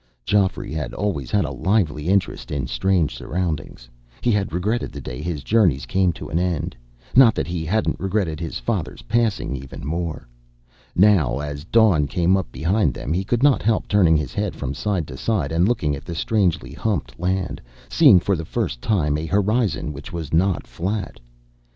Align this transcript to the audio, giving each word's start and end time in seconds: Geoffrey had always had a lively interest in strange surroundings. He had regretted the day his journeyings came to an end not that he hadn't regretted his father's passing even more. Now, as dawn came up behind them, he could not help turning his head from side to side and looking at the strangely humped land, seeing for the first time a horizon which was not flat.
Geoffrey 0.25 0.73
had 0.73 0.95
always 0.95 1.29
had 1.29 1.45
a 1.45 1.51
lively 1.51 2.07
interest 2.09 2.49
in 2.49 2.65
strange 2.65 3.15
surroundings. 3.15 3.87
He 4.21 4.31
had 4.31 4.51
regretted 4.51 4.91
the 4.91 4.99
day 4.99 5.21
his 5.21 5.43
journeyings 5.43 5.85
came 5.85 6.11
to 6.13 6.27
an 6.29 6.39
end 6.39 6.75
not 7.15 7.35
that 7.35 7.45
he 7.45 7.65
hadn't 7.65 7.99
regretted 7.99 8.39
his 8.39 8.57
father's 8.57 9.03
passing 9.03 9.55
even 9.55 9.85
more. 9.85 10.27
Now, 10.95 11.37
as 11.37 11.65
dawn 11.65 12.07
came 12.07 12.35
up 12.35 12.51
behind 12.51 12.95
them, 12.95 13.13
he 13.13 13.23
could 13.23 13.43
not 13.43 13.61
help 13.61 13.87
turning 13.87 14.17
his 14.17 14.33
head 14.33 14.55
from 14.55 14.73
side 14.73 15.05
to 15.05 15.17
side 15.17 15.51
and 15.51 15.67
looking 15.67 15.95
at 15.95 16.05
the 16.05 16.15
strangely 16.15 16.73
humped 16.73 17.19
land, 17.19 17.61
seeing 17.87 18.19
for 18.19 18.35
the 18.35 18.43
first 18.43 18.81
time 18.81 19.19
a 19.19 19.27
horizon 19.27 19.93
which 19.93 20.11
was 20.11 20.33
not 20.33 20.65
flat. 20.65 21.19